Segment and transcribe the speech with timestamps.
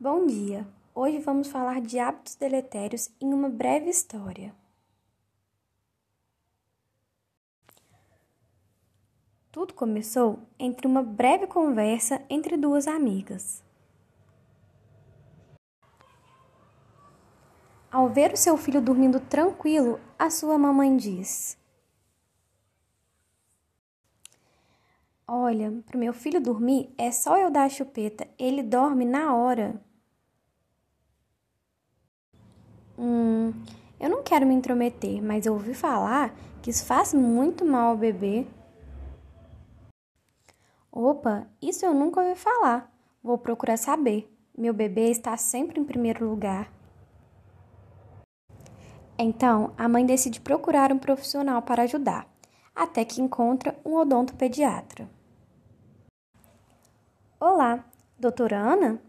[0.00, 0.64] Bom dia!
[0.94, 4.54] Hoje vamos falar de hábitos deletérios em uma breve história.
[9.50, 13.60] Tudo começou entre uma breve conversa entre duas amigas.
[17.90, 21.58] Ao ver o seu filho dormindo tranquilo, a sua mamãe diz:
[25.26, 29.34] Olha, para o meu filho dormir é só eu dar a chupeta, ele dorme na
[29.34, 29.87] hora.
[33.98, 37.96] Eu não quero me intrometer, mas eu ouvi falar que isso faz muito mal ao
[37.96, 38.46] bebê.
[40.90, 42.92] Opa, isso eu nunca ouvi falar.
[43.22, 44.32] Vou procurar saber.
[44.56, 46.72] Meu bebê está sempre em primeiro lugar.
[49.18, 52.26] Então, a mãe decide procurar um profissional para ajudar,
[52.74, 55.08] até que encontra um odontopediatra.
[57.40, 57.84] Olá,
[58.18, 59.02] doutora Ana?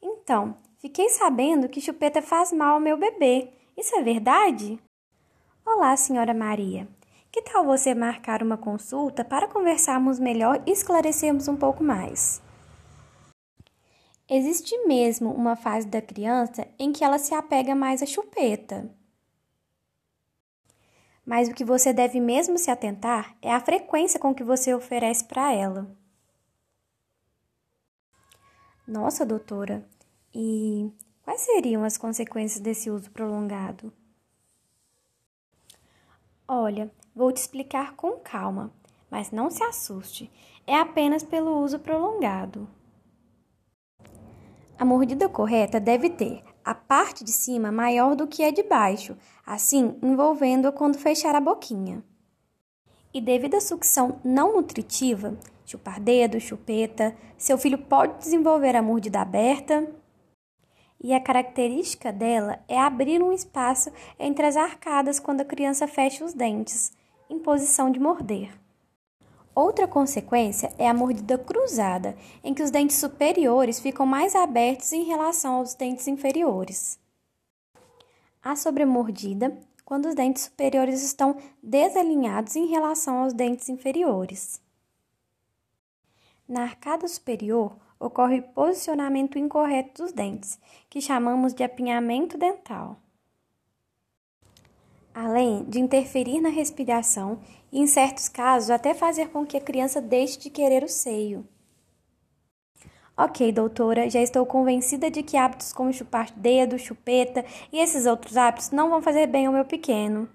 [0.00, 3.48] Então, Fiquei sabendo que chupeta faz mal ao meu bebê.
[3.84, 4.80] Isso é verdade?
[5.62, 6.88] Olá, senhora Maria.
[7.30, 12.40] Que tal você marcar uma consulta para conversarmos melhor e esclarecermos um pouco mais?
[14.26, 18.90] Existe mesmo uma fase da criança em que ela se apega mais à chupeta.
[21.22, 25.26] Mas o que você deve mesmo se atentar é a frequência com que você oferece
[25.26, 25.94] para ela.
[28.88, 29.86] Nossa, doutora,
[30.34, 30.90] e
[31.24, 33.92] quais seriam as consequências desse uso prolongado?
[36.46, 38.70] Olha, vou te explicar com calma,
[39.10, 40.30] mas não se assuste,
[40.66, 42.68] é apenas pelo uso prolongado.
[44.78, 49.16] A mordida correta deve ter a parte de cima maior do que a de baixo,
[49.46, 52.02] assim envolvendo-a quando fechar a boquinha.
[53.12, 59.20] E devido à sucção não nutritiva, chupar dedo, chupeta, seu filho pode desenvolver a mordida
[59.20, 59.88] aberta,
[61.04, 66.24] e a característica dela é abrir um espaço entre as arcadas quando a criança fecha
[66.24, 66.94] os dentes,
[67.28, 68.58] em posição de morder.
[69.54, 75.04] Outra consequência é a mordida cruzada, em que os dentes superiores ficam mais abertos em
[75.04, 76.98] relação aos dentes inferiores.
[78.42, 79.54] A sobremordida,
[79.84, 84.58] quando os dentes superiores estão desalinhados em relação aos dentes inferiores.
[86.48, 92.98] Na arcada superior, ocorre posicionamento incorreto dos dentes, que chamamos de apinhamento dental.
[95.14, 97.40] Além de interferir na respiração
[97.70, 101.46] e, em certos casos, até fazer com que a criança deixe de querer o seio.
[103.16, 108.36] Ok, doutora, já estou convencida de que hábitos como chupar dedo, chupeta e esses outros
[108.36, 110.28] hábitos não vão fazer bem ao meu pequeno.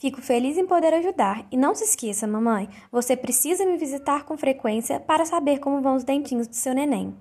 [0.00, 1.46] Fico feliz em poder ajudar.
[1.52, 5.94] E não se esqueça, mamãe, você precisa me visitar com frequência para saber como vão
[5.94, 7.14] os dentinhos do seu neném.